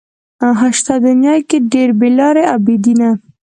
شته 0.77 0.93
دنيا 1.07 1.35
کې 1.49 1.57
ډېر 1.71 1.89
بې 1.99 2.09
لارې 2.19 2.43
او 2.51 2.57
بې 2.65 2.75
دينه 2.83 3.09